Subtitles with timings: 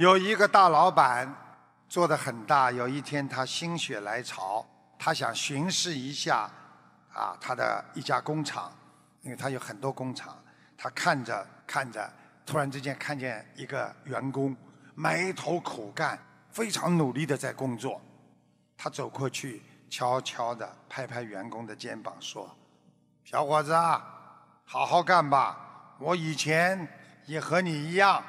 [0.00, 1.30] 有一个大老板
[1.86, 4.66] 做得很大，有一天他心血来潮，
[4.98, 6.50] 他想巡视一下
[7.12, 8.72] 啊他的一家工厂，
[9.20, 10.34] 因为他有很多工厂。
[10.74, 12.10] 他看着看着，
[12.46, 14.56] 突然之间看见一个员工
[14.94, 18.00] 埋头苦干，非常努力的在工作。
[18.78, 19.60] 他走过去，
[19.90, 22.50] 悄悄地拍拍员工的肩膀，说
[23.22, 24.02] ：“小伙子啊，
[24.64, 26.88] 好好干吧，我以前
[27.26, 28.24] 也和你一样。”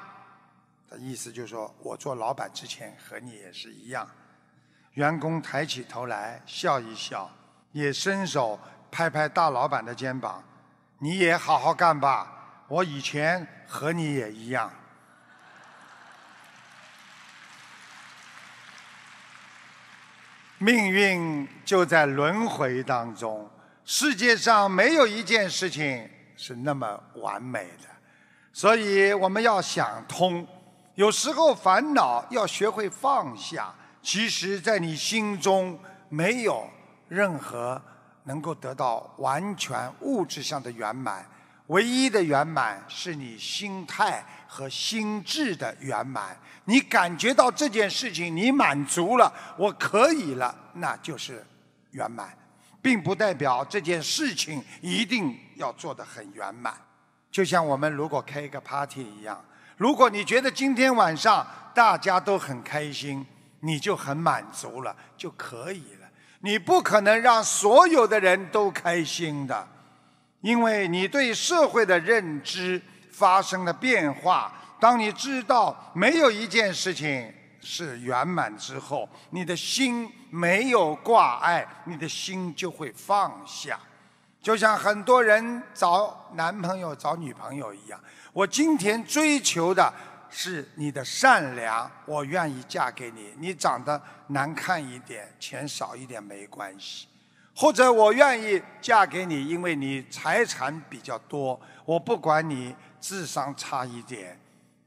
[0.92, 4.06] 的意思就是说我做老板之前和你也是一样。
[4.96, 7.32] 员工抬起头来笑一笑，
[7.72, 8.60] 也伸手
[8.92, 10.44] 拍拍大老板的肩膀
[11.00, 14.70] ：“你也好好干吧。”我以前和你也一样，
[20.58, 23.50] 命运就在轮回当中。
[23.86, 27.88] 世界上没有一件事情是那么完美的，
[28.52, 30.46] 所以我们要想通。
[30.96, 33.74] 有时候烦恼要学会放下。
[34.04, 36.68] 其实，在你心中没有
[37.08, 37.80] 任何
[38.24, 41.24] 能够得到完全物质上的圆满。
[41.68, 46.36] 唯一的圆满是你心态和心智的圆满。
[46.66, 51.46] 你感觉到这件事情你满足了，我可以了，那就是
[51.92, 52.36] 圆满，
[52.82, 56.74] 并不代表这件事情一定要做得很圆满。
[57.32, 59.40] 就像我们如果开一个 party 一样，
[59.78, 63.26] 如果你觉得今天晚上大家都很开心，
[63.62, 66.08] 你就很满足了就可以了。
[66.42, 69.68] 你不可能让所有的人都开心的。
[70.42, 72.82] 因为你对社会的认知
[73.12, 77.32] 发生了变化，当你知道没有一件事情
[77.62, 83.80] 是圆满之后，你的心没有挂碍，你的心就会放下。
[84.42, 88.00] 就像很多人找男朋友、找女朋友一样，
[88.34, 89.94] 我今天追求的
[90.30, 93.34] 是你的善良，我愿意嫁给你。
[93.38, 97.08] 你长得难看一点，钱少一点没关系。
[97.56, 104.40] 或者我愿意嫁给你，因为你财产比较多，我不管你智商差一点，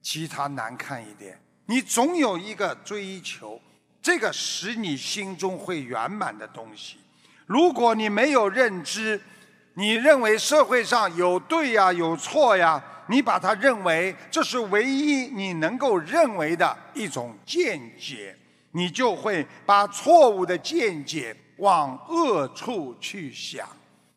[0.02, 3.60] 其他难看一点，你总有一个追求，
[4.02, 6.96] 这个使你心中会圆满的东西。
[7.46, 9.20] 如果你没有认知，
[9.74, 18.36] 你认为社会上有对呀有错呀，你把它认为这是唯一你能够认为的一种见解，
[18.72, 21.36] 你就会把错误的见解。
[21.58, 23.64] 往恶处去想，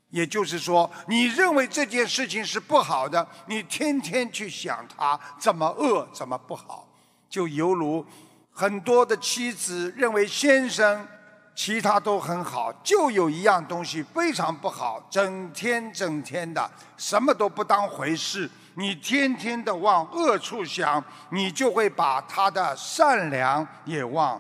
[0.10, 6.88] 也就是说，你认为这件事情是不好的，你天天去想它怎么恶，怎么不好，
[7.30, 8.04] 就犹如
[8.52, 11.08] 很多的妻子认为先生
[11.58, 24.40] 其他都很好，就有一样东西非常不好，整天整天的什么都不当回事，你天天的往恶处想，你就会把他的善良也往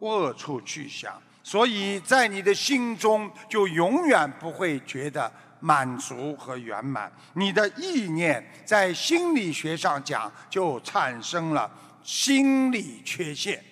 [0.00, 1.14] 恶处去想。
[1.44, 5.30] 所以在你的心中就永远不会觉得
[5.60, 11.70] 满足和圆满，你的意念在心理学上讲就产生了
[12.02, 13.62] 心理缺陷。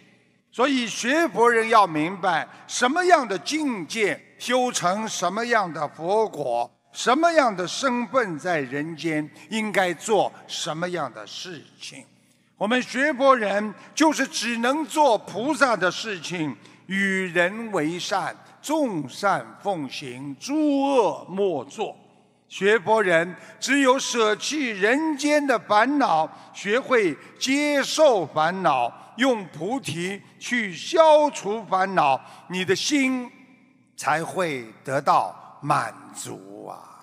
[0.57, 12.03] 所以学佛人要明白什么样的境界修成什么样的佛果，什么样的身份在人间应该做什么样的事情。
[12.57, 16.57] 我们学佛人就是只能做菩萨的事情。
[16.87, 21.95] 与人为善，众善奉行，诸恶莫作。
[22.49, 33.31] 学佛人只有舍弃人间的烦恼，学会接受烦恼，用菩提去消除烦恼，你的心
[33.97, 36.96] 才会得到满足啊。